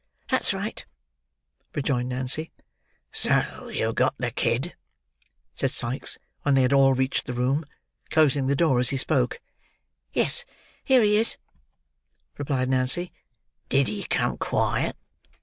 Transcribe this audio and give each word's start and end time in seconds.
"That's 0.31 0.51
right," 0.51 0.83
rejoined 1.75 2.09
Nancy. 2.09 2.49
"So 3.11 3.67
you've 3.67 3.93
got 3.93 4.15
the 4.17 4.31
kid," 4.31 4.73
said 5.53 5.69
Sikes 5.69 6.17
when 6.41 6.55
they 6.55 6.63
had 6.63 6.73
all 6.73 6.95
reached 6.95 7.27
the 7.27 7.33
room: 7.35 7.65
closing 8.09 8.47
the 8.47 8.55
door 8.55 8.79
as 8.79 8.89
he 8.89 8.97
spoke. 8.97 9.39
"Yes, 10.11 10.43
here 10.83 11.03
he 11.03 11.17
is," 11.17 11.37
replied 12.39 12.67
Nancy. 12.69 13.13
"Did 13.69 13.89
he 13.89 14.01
come 14.01 14.39
quiet?" 14.39 14.95